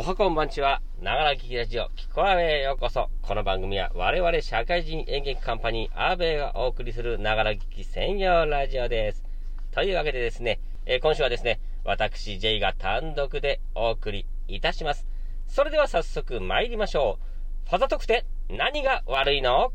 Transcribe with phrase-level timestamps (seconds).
[0.00, 3.10] はこんばんちは、ながら聞きラジオ、聞こえへようこそ。
[3.20, 9.24] この番組は我々社会人演劇カンパニー、アーベイがお送りするながら聞き専用ラジオです。
[9.72, 15.04] というわけでですね、えー、今週はですね、私 J が単独でお送りいたします。
[15.48, 17.18] それでは早速参りましょ
[17.66, 17.68] う。
[17.68, 19.72] ファザ特定、何が悪いの？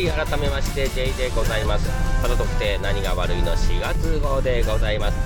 [0.00, 1.90] はい改めまして J でございます
[2.22, 5.18] 肌特定何が悪いの4月号でございます、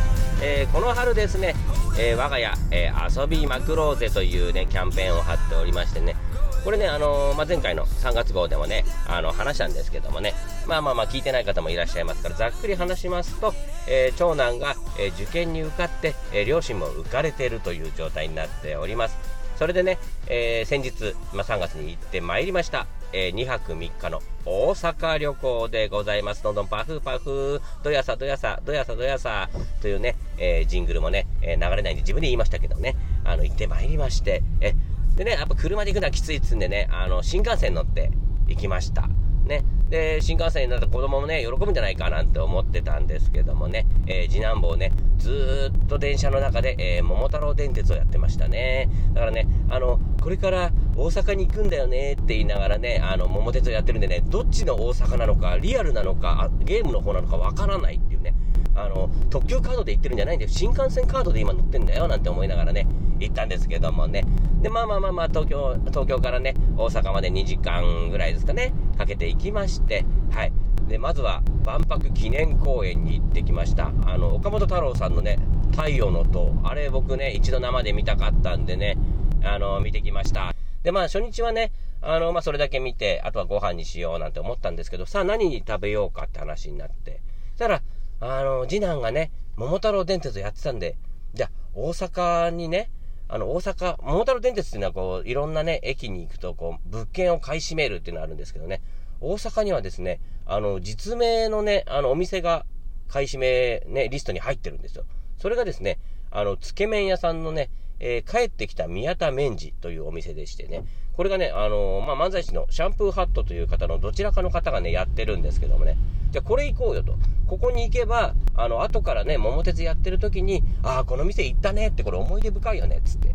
[0.43, 1.55] えー、この春ですね、
[1.97, 6.17] えー、我が家、えー、遊びまくろうぜというねキャンペーンを貼っておりましてね
[6.65, 10.33] これね、あのー、まあ、前回の3月号でもね、あの、話したんですけどもね、
[10.67, 13.53] まあまあまあ聞いてない方もいらっしゃいますから、ざっくり話しますと、
[13.87, 19.19] えー、長男が、えー、受験に受かって、え両親も浮かれているという状態になっております。
[19.57, 22.87] それでね、え先日、まあ、3月に行ってまいりました。
[23.15, 26.43] え2泊3日の大阪旅行でございます。
[26.43, 29.49] どんどんパフパフ、どやさどやさ、どやさどやさ、
[29.81, 34.75] というね、えー、ジングルもね、えー、流れないんで自分で言いましたけどね、あの、行ってまいりまして、え、
[35.15, 38.11] でね、やっぱ車で行くのはきついっつんでね、あの、新幹線乗って
[38.49, 39.09] 行きました。
[39.47, 39.63] ね。
[39.91, 48.89] で、新幹線になった子供もね、喜ぶんじゃないかなんて思ってたんですけどもね、えー、次男坊ね、ずっと電車の中で、えー、桃太郎電鉄をやってましたね。
[49.13, 58.35] だからね、あの、これから大阪に行くんだよねって言いながらね、あの、桃鉄をやってるんでね、どっちの大阪なのか、リアルなのか、ゲームの方なのかわからないっていうね、
[58.77, 60.51] あの、特急カードで行ってるんじゃないんだよ。
[60.51, 62.87] 新幹線カードで今乗ってんだよ、なんて思いながらね、
[63.19, 64.23] 行ったんですけどもね。
[64.63, 70.53] で、まあまあまあまあ、東京、東京からね、大阪まで2時間ぐらいですかね、かけて行きまして、はい。
[70.89, 73.93] で、まずは、万博記念公園に行ってきました。
[74.07, 75.39] あの、岡本太郎さんのね、
[75.73, 78.97] 太陽の塔、あれ僕ね、一度生で見たかったんでね、
[79.43, 80.55] あの、見てきました。
[80.85, 87.23] で、まあ、初日はね、あの、まあ、それだけ見て、あとはご飯にしようなんて思ったんですけど、さあ何に食べようかって話になって。
[87.53, 87.83] そしたら、
[88.21, 90.97] あの、次男がね、桃太郎電鉄をやってたんで、
[91.33, 92.91] じゃあ、大阪にね、
[93.29, 98.83] あの、大阪、桃太郎電鉄っていうのはこう、いろんなね、駅に行くと、こう、物件を買い占めるっていうのがあるんですけどね、
[99.21, 102.67] 大阪にはですね、あの、実名のね、あの、お店が
[103.09, 105.05] 買い占めね、リストに入ってるんですよ。
[105.39, 105.99] それがですね、
[106.31, 107.71] あの、つけ麺屋さんのね、
[108.07, 110.85] えー、帰ってきた宮田麺治というお店でしてね、
[111.15, 115.97] これがね、あのー、まあ、漫才師のシャンプーハットという方のどちらかの方がね、やってるんですけどもね、
[116.31, 117.17] じゃあこれ行こうよと。
[117.47, 123.35] ここに行けば、あの、後からね、桃鉄やってる時に、ああ、この店行ったねって、これ思い出深いよね、っつって。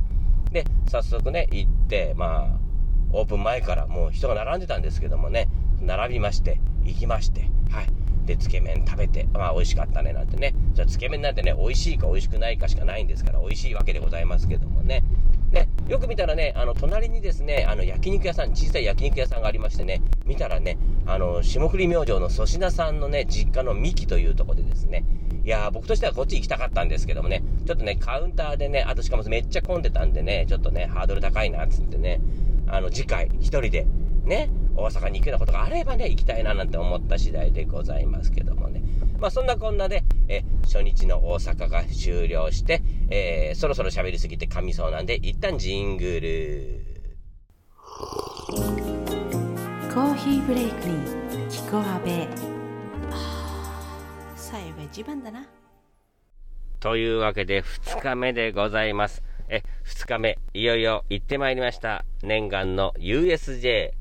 [0.52, 2.60] で、早速ね、行って、まあ、
[3.12, 5.48] オープン前からもう人が並んでたんですけどもね、
[5.82, 7.88] 並びまして、行きまして、はい。
[8.30, 10.54] で、つけ麺食べて、まあ、美味しかったね、なんてね。
[10.74, 15.04] じゃあ、つけ麺なんてね、美味しいか美味しくないかしかないんですから、美味しいわけでございますけどもね。
[15.52, 25.06] で、よく見たらね、あの、隣にですね、あの、焼肉屋さん、小さい焼肉屋さんがありましてね、見たらね、あの、霜降り明星の粗品さんのね、実家の三木というとこでですね、
[25.44, 32.22] いやー、僕としてはこっち行きたかったんですけどもね、ちょっとね、カウンターでね、あとしかもめっちゃ混んでたんでね、ちょっとね、ハードル高いな、っつってね、
[32.68, 33.88] あの、次回、一人で、
[34.26, 34.52] ね、
[34.82, 38.82] 大阪に行くようなことがあればね、行きたいななんて思った次第でございますけどもね。
[39.20, 46.90] まあそんなこんなで、え、初日の大阪が終了して、えー、そろそろ喋りすぎて噛みそうなんで、一旦ジングル。
[49.94, 50.96] コーヒーブレイクに
[51.50, 52.28] 聞こあべ。
[54.36, 55.46] 最後が一番だな。
[56.80, 59.22] というわけで、二日目でございます。
[59.50, 62.06] え、二日目、いよいよ行ってまいりました。
[62.24, 63.92] 念願の USJ、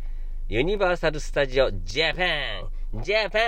[0.50, 2.25] ユニバーサル・スタジオ・ジャパ
[2.97, 3.38] ンジャパ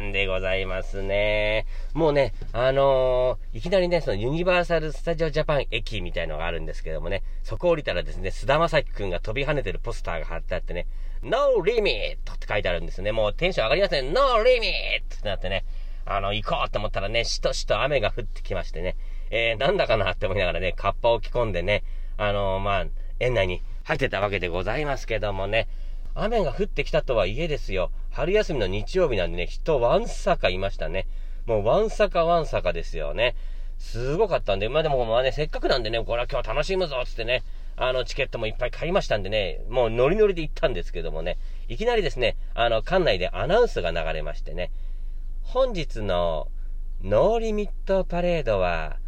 [0.00, 1.66] ンでございますね。
[1.92, 10.86] もうね、あのー、いきなりね、そのユニバーサル・スタジオ・ジャパン駅みたいのがあるんですけどもね、そこ降りたらですね、菅田将暉くんが飛び跳ねてるポスターが貼ってあってね、
[11.20, 12.18] No Limit!
[12.32, 13.10] って書いてあるんですね。
[13.10, 14.02] もうテンション上がりますね。
[14.02, 15.16] No Limit!
[15.16, 15.64] ってなってね、
[16.04, 18.94] あの、行こうと思ったらね、しとしと雨が降ってきましてね、
[19.30, 21.82] えー、なんだかなって思いながらね、カッパを着込んでね、
[22.18, 22.86] あのー、まあ、
[23.18, 25.66] 園内に入ってたわけでございますけどもね、
[26.14, 31.06] 雨が降ってきたとはいえですよ、春休みの日曜日なんでね、人わんさかいましたね。
[31.46, 33.36] もうわんさかわんさかですよね。
[33.78, 37.42] すごかったんで、まあでもまあね、せっかくなんでね、これは今日楽しむぞつってね、
[37.76, 44.70] あの、チケットもいっぱい買いましたんでね、もうノリノリで行ったんですけどもね、いきなりですね、あの、館内でアナウンスが流れましてね、
[45.42, 46.48] 本日の
[47.02, 48.98] NO LIMIT パレードは、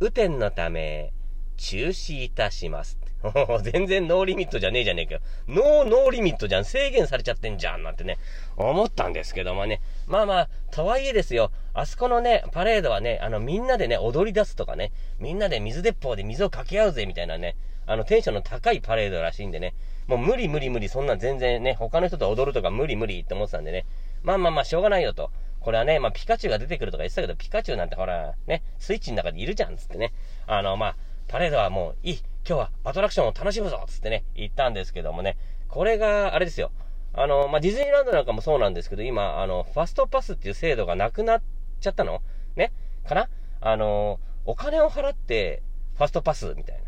[0.00, 1.12] 雨天のため、
[1.56, 2.98] 中止いたします。
[3.62, 5.20] 全然 no limit じゃねえじゃねえかよ。
[5.48, 6.64] no no limit じゃん。
[6.64, 7.82] 制限されちゃってんじゃん。
[7.82, 8.18] なんてね、
[8.56, 9.80] 思ったんですけどもね。
[10.06, 11.50] まあまあ、とはいえですよ。
[11.74, 19.74] あそこのね、パレードはね、あの、みんなでね、踊り出すとかね、みんなで水鉄砲で水をかけ合うぜ、みたいなね、あの、テンションの高いパレードらしいんでね。
[20.06, 23.86] もう無理無理無理、そんな全然ね、他の人と踊るとか無理無理って思ってたんでね。
[24.22, 25.30] まあまあまあ、しょうがないよと。
[25.60, 30.12] これはね、まあ、ピカチュウが出てくるとか言ってたけど、ピカチュウなんてほら、ね、スイッチの中でいるじゃん、つってね。
[30.46, 30.96] あの、まあ、
[31.28, 35.36] パレードはもういい、今日はアトラクションを楽しむぞ、つってね、言ったんですけどもね、
[35.68, 36.72] これが、あれですよ。
[37.12, 41.42] あの、まあ、ディズニーランドなんかもそうなんですけど、今、あの、ファストパスっていう制度がなくなっ
[41.80, 42.20] ちゃったの？
[42.56, 42.72] ね？
[43.06, 43.28] かな？
[43.60, 45.62] あの、お金を払って、
[45.96, 46.82] ファストパスみたい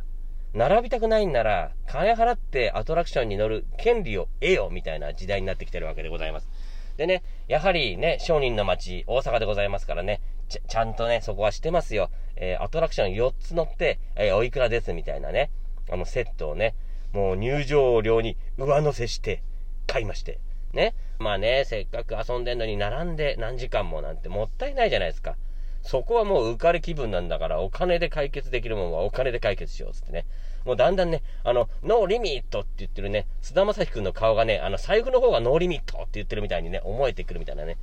[0.55, 0.67] な。
[0.67, 6.49] 並びたくないんなら、金払ってアトラクションに乗る権利を得よ、みたいな時代になってきてるわけでございます。
[6.97, 10.21] でね、やはりね、商人の街、大阪でございますからね、
[10.55, 12.11] ちちゃんとね、そこはしてますよ。
[12.37, 15.51] えー、アトラクション4つ乗って、えー、おいくらですみたいなね、
[15.91, 16.75] あのセットをね、
[17.13, 19.43] もう入場料に上乗せして、
[19.87, 20.39] 買いまして。
[20.73, 20.95] ね。
[21.19, 25.37] まあね、せっかく遊んでんのに並んで何時間もなんてもったいないじゃないですか。
[25.83, 30.25] そこはもう浮かれ気分なんだから、お金で解決できるもんはお金で解決しようっ、つってね。
[30.65, 37.77] もうだんだんね、あの、ノーリミットって言ってるね、菅田将暉くんの顔がね、あの、財布の方がノーリミットって言ってるみたいにね、思えてくるみたいなね。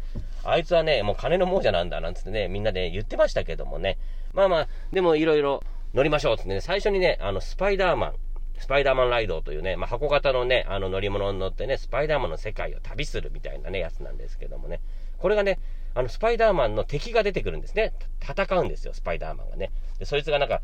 [0.43, 3.97] あいつはね、もう金の亡者なんだ、なんつってね、みんなで、ね、言ってましたけどもね。
[4.33, 5.63] まあまあ、でもいろいろ
[5.93, 8.15] 乗りましょう、ってね、最初にね、あの、スパイダーマン、
[8.57, 14.79] スパイダーマンライドというね、まあ、箱型のね、あの乗り物に乗ってね、スパイダーマンの世界を旅するみたいなね、やつなんですけどもね。
[15.17, 15.59] これがね、
[15.93, 17.93] あの、スパイダーマンの敵が出てくるんですね。
[18.21, 19.71] 戦うんですよ、スパイダーマンがね。
[19.99, 20.61] で、そいつがなんか、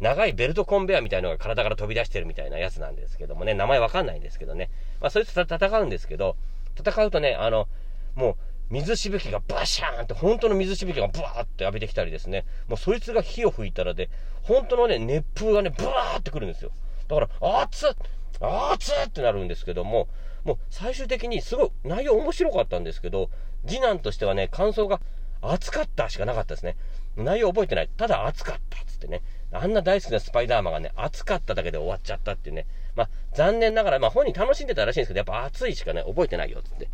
[0.00, 4.70] 長いベルトコンベアみたいなのが体から飛び出してるみたいなやつなんですけどもね、名前わかんないんですけどね。
[5.00, 6.36] まあ、そいつと戦うんですけど、
[6.78, 7.68] 戦うとね、あの、
[8.14, 8.36] もう、
[8.70, 12.44] 水しぶきがバシャーンって、本当の水しぶきがブワーって浴びてきたりですね。
[12.68, 14.10] もうそいつが火を吹いたらで、
[14.42, 16.70] 本当のね、熱風がね、ブワーってくるんですよ。
[17.08, 17.28] だから、
[17.62, 17.90] 熱っ
[18.40, 20.08] 熱っってなるんですけども、
[20.44, 23.30] もう最終的にすごい内容面白かったんですけど、
[23.66, 25.00] 次男としてはね、感想が
[25.40, 26.76] 熱かったしかなかったですね。
[27.16, 27.90] 内容覚えてない。
[27.96, 29.22] ただ熱かったっつってね。
[29.52, 32.66] あんな大好きなスパイダーマンがね、熱かっただけで終わっちゃったっていうね。
[32.94, 36.88] まあ、残念ながら、まあ本人楽しんでたらしいんですけど、やっぱ熱いしかね、覚えてないよって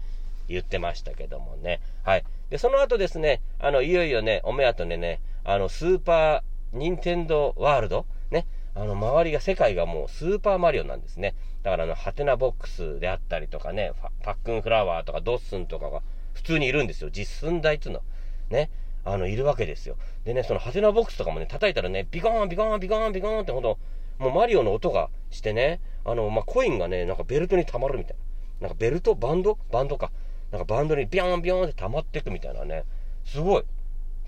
[0.48, 1.80] 言ってましたけどもね。
[2.04, 2.24] はい。
[2.50, 8.06] で、その後ですね、あの、いよいよね、お目当てでね、あの、スーパー、ニンテンドーワールド？
[8.30, 8.46] ね。
[8.74, 11.34] あの、周りが、世界がもうスーパーマリオなんですね。
[11.62, 13.92] だからあの、ハテナボックスであったりとかね、
[14.22, 16.02] パックンフラワーとかドッスンとかが
[16.32, 17.10] 普通にいるんですよ。
[17.10, 18.02] 実寸大っていうの。
[18.50, 18.70] ね。
[19.04, 19.96] あの、いるわけですよ。
[20.24, 23.78] でね、そのハテナボックスとかもね、叩いたらね、ビコーン、ビコーン、ビコーン、ビコーンってほんと、
[24.18, 28.16] もうマリオの音がしてね、あの、まあ、コインがね、なんかベルトに溜まるみたい
[28.60, 28.68] な。
[28.68, 29.14] なんかベルト？
[29.14, 29.58] バンド？
[29.70, 30.10] バンドか。
[30.52, 32.84] なんかバンドにビヨンビヨンって溜まっていくみたいなね。
[33.24, 33.64] すごい。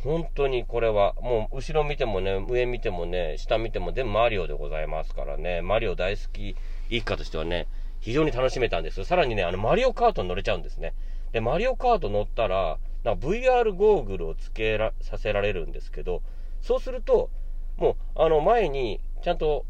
[0.02, 6.56] 本当にこれは、もう後ろ見てもね、上見てもね、下見ても全部マリオでございますからね、マリオ大好き
[6.90, 7.66] 一家としてはね、
[8.00, 10.92] 非常に楽しめたんですさらにね、あの、マリオカートに乗れちゃうんですね。
[11.32, 16.22] で、マリオカート乗ったら、な VR ゴーグルをつけら、させられるんですけど、
[16.60, 17.30] そうすると、
[17.76, 19.64] もう、あの、前に、ちゃんと、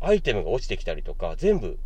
[0.00, 1.78] アイテムが落ちてきたりとか、全部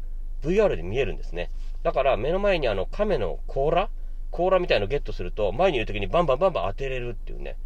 [0.43, 1.51] VR で見えるんですね。
[1.85, 3.89] だから、目の前にあの、亀の甲羅？
[4.33, 7.57] 甲羅みたいのゲットすると、前にいる時にバンバンバンバン当てれるっていうね。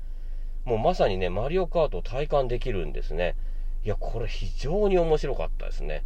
[0.65, 3.35] もうまさにね、マリオカートを体感できるんですね。
[3.85, 6.05] いや、これ非常に面白かったですね。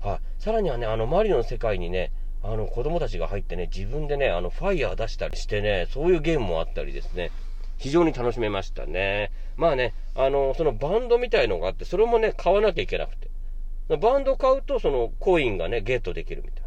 [0.00, 0.20] はい。
[0.38, 2.12] さらにはね、あの、マリオの世界にね、
[2.42, 7.30] あの、子供たちが入ってね、自分でね、あの、ファイヤー出したりしてね、そういうゲームもあったりですね、
[7.78, 9.30] 非常に楽しめましたね。
[9.56, 13.28] まあね、あの、そのバンドみたいのがあって、それもね、買わなきゃいけなくて。
[13.96, 16.62] バンド買うと、その、コインがね、ゲットできるみたい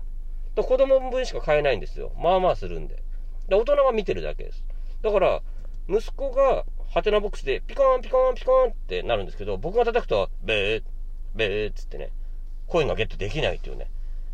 [0.55, 0.63] な。
[0.63, 2.11] 子供分しか買えないんですよ。
[2.17, 3.01] まあまあするんで。
[3.47, 4.63] で、大人が見てるだけです。
[5.01, 5.41] だから、
[5.87, 10.83] 息子がハテナボックスでピコーンピコーンピコーンってなるんですけど、僕が叩くと、ベー、
[11.35, 12.09] ベーっつってね、
[12.67, 13.89] コインがゲットできないっていうね、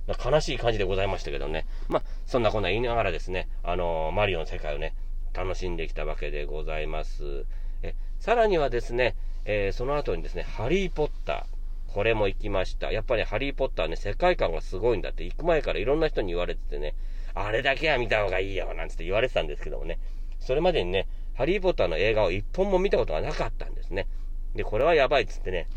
[0.07, 1.65] 悲しい感じでございましたけどね。
[1.87, 4.93] まあ、そんなこんな言いながらですね、あのー、マリオの世界をね、
[5.33, 7.45] 楽しんできたわけでございます。
[7.83, 11.57] え、さらにはですね、えー、その後にですね、ハリーポッター。
[11.93, 12.91] これも行きました。
[12.91, 16.93] やっぱりハリーポッターね、世界観がすごいんだって、行く前からいろんな人に言われててね、
[17.33, 19.99] あれだけは見た方がいいよ、なんつって言われてたんですけどもね、
[20.39, 24.07] それまでにね、ハリーポッターの映画を一本も見たことがなかったんですね。
[24.55, 25.67] で、これはやばいっつってね、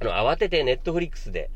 [0.00, 1.50] あの、慌ててネットフリックスで、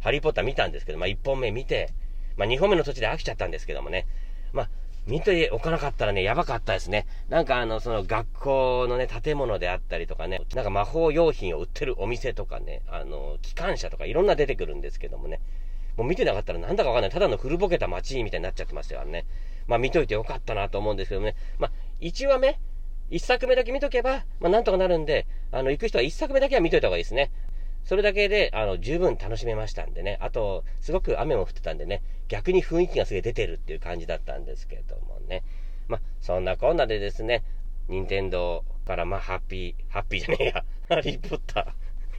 [0.00, 1.90] ハリーポッター見たんですけど、まあ、一本目見て、
[2.36, 4.06] まあ、二本目の土地で飽きちゃったんですけどもね、
[4.52, 4.68] まあ、
[5.06, 7.06] 見ておかなかったらね、やばかったですね。
[7.28, 15.40] なんかあの、その学校のね、建物であったりとかね、なんか魔法用品を売ってるお店とかね、あの、機関車とかいろんな出てくるんですけどもね、
[15.96, 17.10] もう見てなかったらなんだかわかんない。
[17.10, 19.26] ただの古ぼけた街みたいになっちゃってましたからね。
[19.68, 21.36] まあ見といてよかったなと思うんですけどね。
[21.58, 22.58] まあ、1話目、
[23.08, 27.30] 一作目だけ見とけば、まあ、なんとかなるんで、あの、行く人は一作目だけは見といた方がいいですね。
[27.86, 30.18] それだけで、あの、十分楽しめましたんでね。
[30.20, 35.44] あと、すごく雨も降ってたんでね、逆に雰囲気がすげえ出てるっていう感じだったんですけどもね。
[35.86, 37.44] ま、そんなこんなでですね、
[37.88, 40.64] 任天堂から、ま、ハッピー、ハッピーじゃねえや、
[40.96, 41.60] ハリーポッタ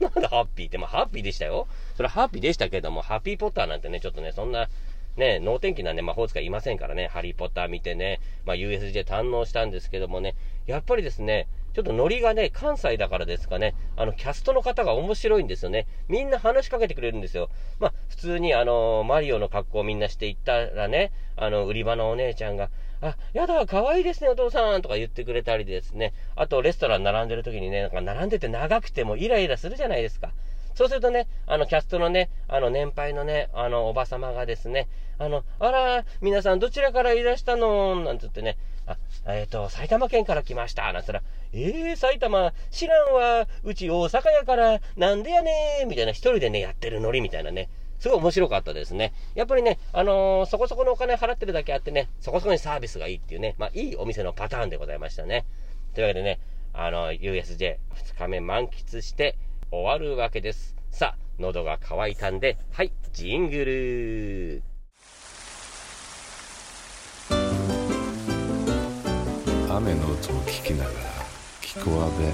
[0.04, 1.68] なんだハッピーって、ま、ハッピーでしたよ。
[1.96, 4.70] それはハッピーでしたけども、ハッピーポッターなんてね、ちょっとね、そんな、
[5.18, 10.34] ね、能天気なね、魔法使いいませんからね、ハリーポッター見てね、まあ USJ 堪能したんですけどもね、
[10.66, 11.46] やっぱりですね、
[11.78, 15.86] ちょっとノリがね、関西だからですかね、あの、キャストの方が面白いんですよね。
[16.08, 17.50] みんな話しかけてくれるんですよ。
[17.78, 22.68] まあ、普通にあの、マリオの格好をみんなしていったらね、あの、売り場のお姉ちゃんが、
[23.00, 26.14] あ、やだ、可愛いですね、お父さんとか言ってくれたりですね。
[26.34, 30.32] あと、レストラン並んでる時にね、なんか並んでて長くてもイライラするじゃないですか。
[30.78, 34.86] そうするとね、あの、キャストのね、あの、年配のね、あの、おば様がですね、
[35.18, 37.96] あの、あら、皆さんどちらからいらしたの？
[37.96, 38.56] なんつってね、
[38.86, 40.92] あ、えっ、ー、と、埼玉県から来ました。
[40.92, 47.68] なんつったら、えー、埼玉、知らんわ、うち大阪やから、なんでやねみたいな、一人でね、やってるノリみたいなね。
[47.98, 49.12] すごい面白かったですね。
[49.34, 55.44] やっぱりね、あのー、そこそこのお金払ってるだけあってね、そこそこにサービスがいいっていうね、まあ、いいお店のパターンでございましたね。
[55.94, 56.38] というわけでね、
[56.72, 57.78] あの、USJ2
[58.16, 59.34] 日目満喫して
[59.70, 60.74] 終わるわけです。
[60.90, 64.62] さあ、喉が渇いたんで、はい、ジングル
[69.70, 70.98] 雨の音を聞きながら、
[71.60, 72.32] 聞こわべ。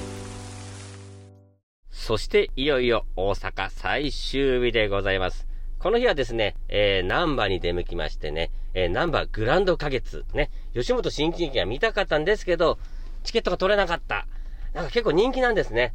[1.91, 5.49] そしていよいよ大阪最終日でございます。
[5.81, 12.79] この日はですね、えー、ナンバに出向きましてね、えー、ナンバグランド花月、ね、吉本新喜劇が見たかったんですけど、
[13.25, 14.29] チケットが取れなかった。
[14.73, 15.93] なんか結構人気なんですね。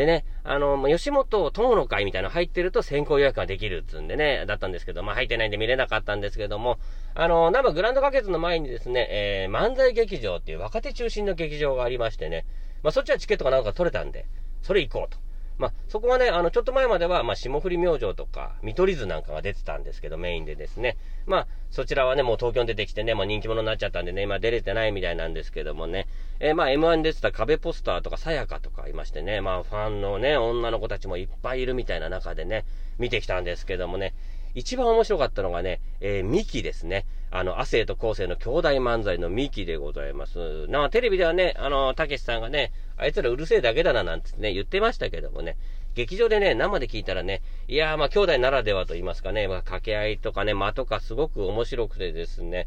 [0.00, 6.78] でね、あの、吉本友の会みたいなの入ってると先行予約ができるっつうんでね、だったんですけど、まあ入ってないんで見れなかったんですけども、
[7.14, 12.46] あの、なんかグランド花月の前にですね、えー、漫才劇場っていう若手中心の劇場がありましてね、
[12.82, 14.24] まあそっちはチケットがなんか取れたんで、
[14.62, 15.18] それ行こうと。
[15.60, 20.96] まあ、そこはね、あの、ちょっと前までは、まあ、霜降り明星とか、見取り図なんかが出てたんですけど、メインでですね。
[21.26, 26.06] まあ、そちらはね、もう東京に出てきてね、もう人気者になっちゃったんでね、今出れてないみたいなんですけどもね。
[26.40, 32.64] えー、まあ、M1 に出てた壁ポスターとか、さやかとかいましてね、まあ、ファンのね、女の子たちもいっぱいいるみたいな中でね、
[32.98, 34.14] 見てきたんですけどもね、
[34.54, 37.06] 一番面白かったのがね、えー、ミキですね。
[37.30, 40.66] あの、亜生と昴生の兄弟漫才のミキでございます。
[40.66, 45.56] なテレビではね、あの、たけしさんがね、あいつらうるせえだけだななんてね、言ってましたけどもね、
[45.94, 52.66] 劇場でね、生で聞いたらね、いやー、まあ、兄弟ならではと言いますかね、まあ、掛け合いとかね、間とかすごく面白くてですね、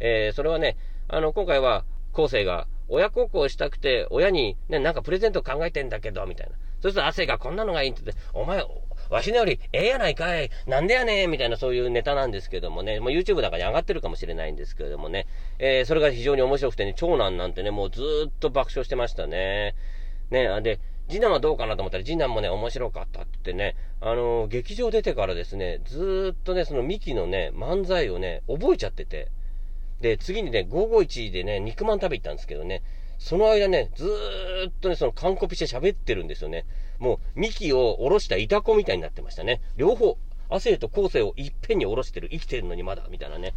[0.00, 0.76] えー、それはね、
[1.08, 1.84] あの、今回は、
[2.14, 6.52] 昴生が、親孝行したくて、親にね、なんかプレゼント考えてんだけど、みたいな。
[6.82, 8.62] そうすると、亜生がこんなのがいいって言って、お前、
[9.12, 15.26] わしのよりええやないかい、なんでやねん、みたいなそういうネタなんですけどもね、もう YouTube なんかに上がってるかもしれないんですけれどもね、
[15.58, 19.74] えー、それが非常に面白くてね、長男なんてね、もうずーっと爆笑してましたね。
[20.30, 29.28] ね、で、次男はどうかなと思ったら、次男もね、面白かったって言ってね、あのー、劇場出てからですね、ずーっとね、そのミキのね、漫才をね、覚えちゃってて、
[30.00, 32.82] で、次にね、551でね、肉まん食べ行ったんですけどね、
[33.18, 36.64] その間ね、ずーっとね、その完コピして喋ってるんですよね。
[37.02, 39.60] もう、幹を下ろしたイタコみたいになってましたね。
[39.76, 40.16] 両方、
[40.48, 43.54] 亜生と後世をいっぺんに下ろしてる、生きてるのにまだ、みたいなね。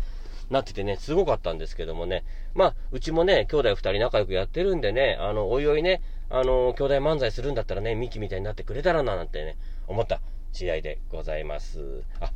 [0.50, 2.24] なっててね、すごかったんですけどもね。
[2.56, 10.22] まあ、うちもね、兄弟二人仲良くやってるんでね、あの、おいおいね、あの、兄弟漫才するんだったらね、ミキみたいになってくれたらな、なんてね、思った
[10.52, 12.02] 試合でございます。
[12.20, 12.32] あ、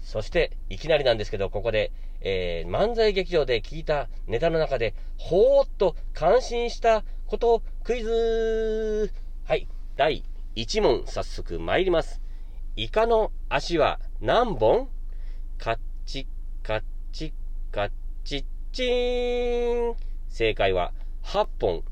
[0.00, 1.90] そして、いきなりなんですけど、ここで、
[2.20, 9.12] えー、漫才劇場で聞いたネタの中で、ほーっと感心したこと、クイズ
[9.44, 9.66] はい、
[9.96, 10.22] 第
[10.54, 12.20] 1問、早速参ります。
[12.76, 14.88] イカの足は何本？
[15.56, 16.26] カッチ
[16.62, 17.32] カッチ
[17.70, 17.90] カッ
[18.22, 19.96] チチーン
[20.28, 20.92] 正解は
[21.24, 21.84] 8本。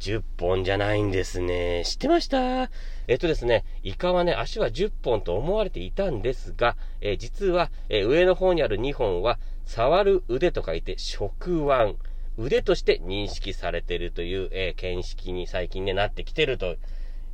[0.00, 1.82] 10本じゃないんですね。
[1.86, 2.70] 知ってました？
[3.06, 11.96] えっとですね、イカはね、足は10本と思われていたんですが、え、実は、え、上の方にある2本は、触る腕と書いて、触腕。
[12.36, 16.76] 腕として認識されているという、えー、見識に最近ね、なってきてると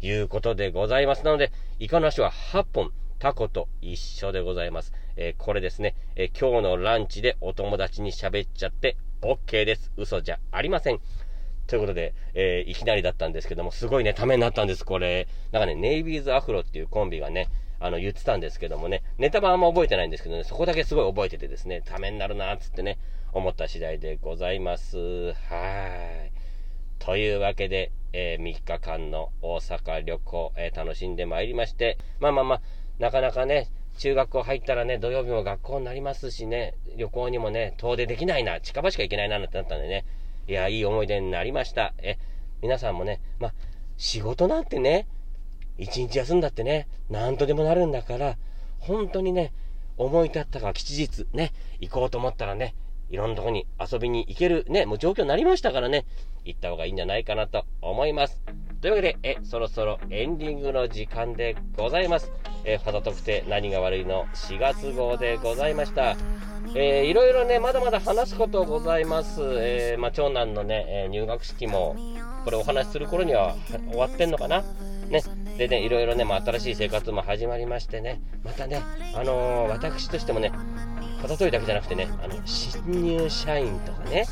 [0.06, 1.24] いうことでございます。
[1.24, 2.92] なので、イカの足は8本。
[3.18, 4.92] タコと一緒でございます。
[5.16, 9.92] えー、これですね、えー、今日のランチでお友達に喋っちゃって OK です。
[9.96, 11.00] 嘘じゃありません。
[11.66, 15.26] ということで、えー、いきなりだったんですけども、すごいね、ためになったんです、これ。
[15.52, 17.48] なんかね、ネイビーズアフロっていうコンビがね、
[17.80, 22.98] あの、言ってたんですけどもね、ネタはあんま覚えてないんですけどね、そこだけすごい覚えててですね、ためになるなつってね、
[23.32, 25.32] 思った次第でございます。
[25.32, 26.32] はい。
[26.98, 32.60] というわけで、えー、3日間の大阪旅行、えー、楽しんでまいりまして、まあまあまあ、
[33.00, 33.68] なかなかね、
[33.98, 40.04] 中学校入ったらね、土曜日も学校になりますしね、旅行にもね、遠出できないな、近場しか行けないな、なんてなったんでね、
[40.46, 41.92] いや、いい思い出になりました。
[41.98, 42.16] え、
[42.62, 43.54] 皆さんもね、まあ、
[43.96, 45.08] 仕事なんてね、
[45.76, 48.36] 一日休んだってね、なんとでもなるんだから、
[48.78, 49.52] 本当にね、
[49.96, 52.76] 思い立ったが吉日、ね、行こうと思ったらね、
[53.10, 56.04] いろんなとこに遊びに行けるね、もう状況になりましたからね、
[56.44, 58.40] 行った方がいいんじゃないかなと思います。
[58.80, 62.30] というわけで、え、そろそろエンディングの時間でございます。
[62.64, 66.16] え、肌特定何が悪いの？4月号でございました。
[66.74, 69.40] えーいろいろね、まだまだ話すことございます。
[69.42, 71.96] えーまあ、長男のね、えー入学式も、
[72.44, 73.54] これお話しする頃には
[73.90, 74.62] 終わってんのかな？
[75.08, 75.22] ね。
[75.56, 78.82] でね、いろいろね、まあ、新しい生活も始まりましてね、またね、
[79.14, 80.52] あのー私としてもね、
[81.22, 84.26] 片取りだけじゃなくてね、あの、新入社員とかね、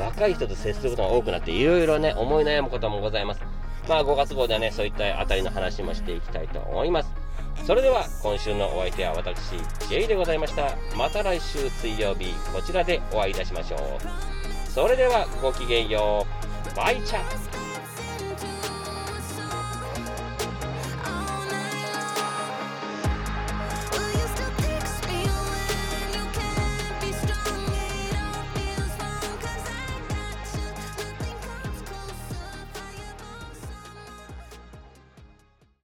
[0.00, 3.40] 若い人と接することが多くなって、いろいろね、思い悩むこともございます。
[3.88, 7.30] まあ、5月号ではね、そういったあたりの話もしていきたいと思います。
[7.66, 9.52] それでは今週のお相手は私
[9.88, 16.26] J でございましたまた来週水曜日こちらでお会いいたしましょうそれではごきげんよ
[16.72, 17.49] うバイチャ